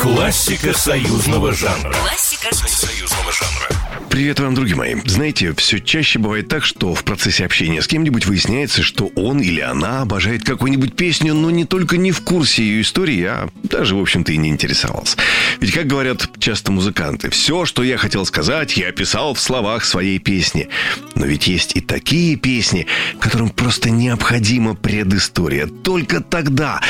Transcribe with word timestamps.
Классика 0.00 0.72
союзного 0.72 1.52
жанра. 1.52 1.92
Классика 1.92 2.54
союзного 2.54 3.32
жанра. 3.32 3.80
Привет 4.08 4.40
вам, 4.40 4.54
друзья 4.54 4.76
мои. 4.76 4.96
Знаете, 5.04 5.54
все 5.54 5.78
чаще 5.78 6.18
бывает 6.18 6.48
так, 6.48 6.64
что 6.64 6.94
в 6.94 7.04
процессе 7.04 7.44
общения 7.44 7.80
с 7.80 7.86
кем-нибудь 7.86 8.26
выясняется, 8.26 8.82
что 8.82 9.06
он 9.14 9.40
или 9.40 9.60
она 9.60 10.02
обожает 10.02 10.42
какую-нибудь 10.44 10.96
песню, 10.96 11.34
но 11.34 11.50
не 11.50 11.64
только 11.64 11.96
не 11.96 12.10
в 12.10 12.22
курсе 12.22 12.62
ее 12.62 12.80
истории, 12.80 13.22
а 13.24 13.48
даже, 13.62 13.94
в 13.94 14.00
общем-то, 14.00 14.32
и 14.32 14.36
не 14.36 14.48
интересовался. 14.48 15.16
Ведь, 15.60 15.72
как 15.72 15.86
говорят 15.86 16.28
часто 16.38 16.72
музыканты, 16.72 17.30
все, 17.30 17.66
что 17.66 17.82
я 17.82 17.98
хотел 17.98 18.24
сказать, 18.26 18.76
я 18.76 18.88
описал 18.88 19.34
в 19.34 19.40
словах 19.40 19.84
своей 19.84 20.18
песни. 20.18 20.68
Но 21.14 21.26
ведь 21.26 21.46
есть 21.46 21.76
и 21.76 21.80
такие 21.80 22.36
песни, 22.36 22.86
которым 23.20 23.50
просто 23.50 23.90
необходима 23.90 24.74
предыстория. 24.74 25.66
Только 25.66 26.20
тогда 26.20 26.80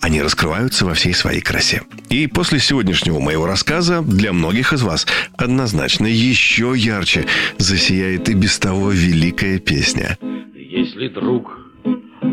они 0.00 0.22
раскрываются 0.22 0.84
во 0.84 0.94
всей 0.94 1.14
своей 1.14 1.40
красе. 1.40 1.82
И 2.08 2.26
после 2.26 2.58
сегодняшнего 2.58 3.20
моего 3.20 3.46
рассказа 3.46 4.02
для 4.02 4.32
многих 4.32 4.72
из 4.72 4.82
вас 4.82 5.06
однозначно 5.36 6.06
еще 6.06 6.72
ярче 6.76 7.26
засияет 7.58 8.28
и 8.28 8.34
без 8.34 8.58
того 8.58 8.90
великая 8.90 9.58
песня. 9.58 10.18
Если 10.54 11.08
друг 11.08 11.58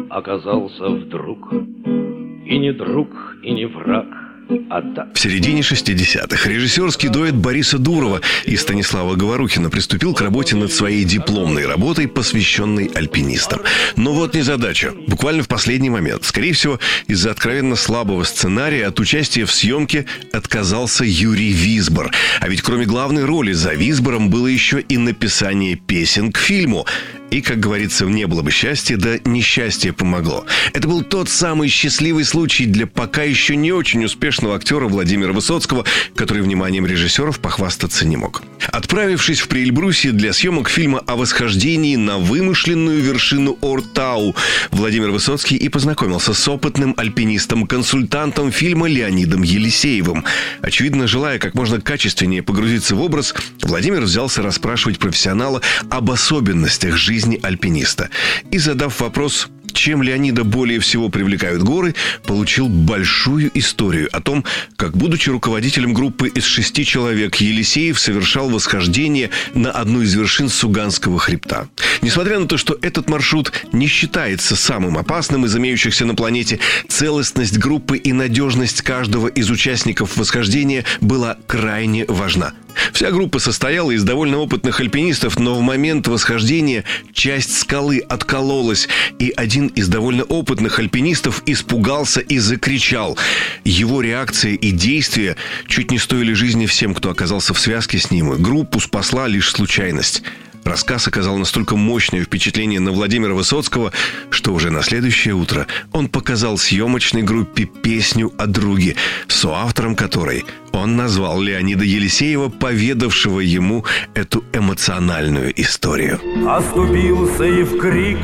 оказался 0.10 0.90
вдруг, 0.90 1.54
и 1.54 2.58
не 2.58 2.72
друг, 2.72 3.10
и 3.44 3.52
не 3.52 3.66
враг— 3.66 4.08
в 4.50 5.20
середине 5.20 5.62
60-х 5.62 6.50
режиссерский 6.50 7.10
дуэт 7.10 7.36
Бориса 7.36 7.78
Дурова 7.78 8.22
и 8.46 8.56
Станислава 8.56 9.16
Говорухина 9.16 9.70
приступил 9.70 10.14
к 10.14 10.22
работе 10.22 10.56
над 10.56 10.72
своей 10.72 11.04
дипломной 11.04 11.66
работой, 11.66 12.08
посвященной 12.08 12.90
альпинистам. 12.94 13.62
Но 13.98 14.14
вот 14.14 14.36
незадача. 14.36 14.94
Буквально 15.08 15.44
в 15.44 15.48
последний 15.48 15.90
момент, 15.90 16.24
скорее 16.24 16.54
всего, 16.54 16.80
из-за 17.08 17.32
откровенно 17.32 17.76
слабого 17.76 18.24
сценария 18.24 18.88
от 18.88 19.00
участия 19.00 19.46
в 19.46 19.52
съемке 19.52 20.06
отказался 20.32 21.04
Юрий 21.04 21.52
Висбор. 21.52 22.12
А 22.40 22.48
ведь 22.48 22.62
кроме 22.62 22.86
главной 22.86 23.26
роли 23.26 23.52
за 23.52 23.74
Висбором 23.74 24.30
было 24.30 24.48
еще 24.48 24.80
и 24.80 24.98
написание 24.98 25.76
песен 25.76 26.32
к 26.32 26.38
фильму. 26.38 26.86
И, 27.30 27.42
как 27.42 27.60
говорится, 27.60 28.06
не 28.06 28.26
было 28.26 28.42
бы 28.42 28.52
счастья, 28.52 28.98
да 28.98 29.18
несчастье 29.26 29.92
помогло. 29.92 30.46
Это 30.74 30.88
был 30.88 31.04
тот 31.04 31.30
самый 31.30 31.68
счастливый 31.68 32.24
случай 32.24 32.66
для 32.66 32.88
пока 32.88 33.24
еще 33.24 33.56
не 33.56 33.72
очень 33.72 34.06
успешного 34.06 34.56
актера 34.56 34.88
Владимира 34.88 35.34
Высоцкого, 35.34 35.86
который 36.16 36.42
вниманием 36.42 36.86
режиссеров 36.86 37.40
похвастаться 37.40 38.06
не 38.06 38.16
мог. 38.16 38.44
Отправившись 38.72 39.40
в 39.40 39.48
Приэльбрусье 39.48 40.12
для 40.12 40.34
съемок 40.34 40.70
фильма 40.70 41.00
о 41.08 41.16
восхождении 41.16 41.96
на 41.96 42.18
вымышленную 42.18 43.02
вершину 43.02 43.58
Ортау, 43.62 44.36
Владимир 44.72 45.12
Высоцкий 45.12 45.56
и 45.56 45.70
познакомился 45.70 46.34
с 46.34 46.48
опытным 46.48 46.94
альпинистом-консультантом 46.98 48.52
фильма 48.52 48.88
Леонидом 48.88 49.44
Елисеевым. 49.44 50.26
Очевидно, 50.62 51.08
желая 51.08 51.40
как 51.40 51.54
можно 51.54 51.82
качественнее 51.82 52.44
погрузиться 52.44 52.96
в 52.96 53.02
образ, 53.02 53.34
Владимир 53.62 54.02
взялся 54.02 54.42
расспрашивать 54.42 55.00
профессионала 55.00 55.62
об 55.90 56.12
особенностях 56.12 56.98
жизни 56.98 57.40
альпиниста. 57.42 58.10
И 58.52 58.58
задав 58.58 59.00
вопрос, 59.00 59.50
чем 59.78 60.02
Леонида 60.02 60.44
более 60.44 60.80
всего 60.80 61.10
привлекают 61.10 61.64
горы, 61.64 61.96
получил 62.26 62.68
большую 62.68 63.52
историю 63.58 64.10
о 64.12 64.22
том, 64.22 64.44
как, 64.76 64.98
будучи 64.98 65.30
руководителем 65.30 65.94
группы 65.94 66.28
из 66.28 66.44
шести 66.44 66.84
человек, 66.84 67.36
Елисеев 67.36 68.00
совершал 68.00 68.50
восхождение 68.50 69.30
на 69.54 69.72
одну 69.72 70.02
из 70.02 70.14
вершин 70.14 70.50
Суганского 70.50 71.20
хребта. 71.20 71.68
Несмотря 72.02 72.40
на 72.40 72.48
то, 72.48 72.58
что 72.58 72.78
этот 72.82 73.10
маршрут 73.10 73.52
не 73.72 73.88
считается 73.88 74.56
самым 74.56 74.98
опасным 74.98 75.46
из 75.46 75.56
имеющихся 75.56 76.06
на 76.06 76.16
планете, 76.16 76.60
целостность 76.88 77.58
группы 77.58 77.98
и 77.98 78.14
надежность 78.14 78.82
каждого 78.82 79.28
из 79.28 79.50
участников 79.50 80.18
восхождения 80.18 80.84
была 81.02 81.38
крайне 81.48 82.06
важна. 82.08 82.54
Вся 82.98 83.12
группа 83.12 83.38
состояла 83.38 83.92
из 83.92 84.04
довольно 84.04 84.40
опытных 84.40 84.80
альпинистов, 84.80 85.38
но 85.38 85.54
в 85.54 85.62
момент 85.62 86.08
восхождения 86.08 86.84
часть 87.14 87.56
скалы 87.56 88.00
откололась, 88.00 88.90
и 89.20 89.32
один 89.38 89.68
из 89.68 89.88
довольно 89.88 90.24
опытных 90.24 90.80
альпинистов 90.80 91.44
испугался 91.46 92.22
и 92.22 92.40
закричал. 92.40 93.16
Его 93.64 94.02
реакция 94.02 94.54
и 94.54 94.72
действия 94.72 95.36
чуть 95.68 95.92
не 95.92 96.00
стоили 96.00 96.34
жизни 96.34 96.66
всем, 96.66 96.96
кто 96.96 97.12
оказался 97.12 97.54
в 97.54 97.60
связке 97.60 98.00
с 98.00 98.10
ним. 98.10 98.32
Группу 98.42 98.80
спасла 98.80 99.28
лишь 99.28 99.52
случайность. 99.52 100.24
Рассказ 100.68 101.08
оказал 101.08 101.38
настолько 101.38 101.78
мощное 101.78 102.24
впечатление 102.24 102.82
на 102.82 102.92
Владимира 102.92 103.34
Высоцкого, 103.34 103.94
что 104.30 104.54
уже 104.54 104.70
на 104.70 104.84
следующее 104.84 105.34
утро 105.34 105.66
он 105.94 106.10
показал 106.10 106.58
съемочной 106.58 107.24
группе 107.24 107.64
песню 107.64 108.34
о 108.38 108.48
друге, 108.48 108.98
соавтором 109.28 109.96
которой 109.96 110.46
он 110.74 110.98
назвал 110.98 111.42
Леонида 111.42 111.86
Елисеева, 111.86 112.50
поведавшего 112.50 113.40
ему 113.40 113.86
эту 114.14 114.44
эмоциональную 114.52 115.54
историю. 115.60 116.20
Оступился 116.46 117.46
и 117.46 117.64
в 117.64 117.80
крик, 117.80 118.20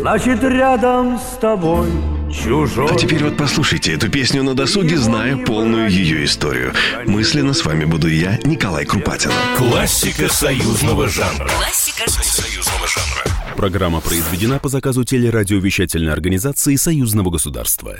значит 0.00 0.42
рядом 0.42 1.20
с 1.20 1.38
тобой 1.38 1.88
чужой. 2.34 2.88
А 2.90 2.94
теперь 2.96 3.22
вот 3.24 3.36
послушайте 3.36 3.92
эту 3.92 4.10
песню 4.10 4.42
на 4.42 4.54
досуге, 4.54 4.96
зная 4.96 5.36
полную 5.36 5.88
ее 5.88 6.24
историю. 6.24 6.72
Мысленно 7.06 7.52
с 7.52 7.64
вами 7.64 7.84
буду 7.84 8.08
я, 8.08 8.38
Николай 8.44 8.84
Крупатин. 8.84 9.30
Классика 9.56 10.28
союзного 10.28 11.08
жанра. 11.08 11.48
Классика 11.48 12.10
союзного 12.10 12.86
жанра. 12.86 13.24
Программа 13.56 14.00
произведена 14.00 14.58
по 14.58 14.68
заказу 14.68 15.04
телерадиовещательной 15.04 16.12
организации 16.12 16.76
Союзного 16.76 17.30
государства. 17.30 17.96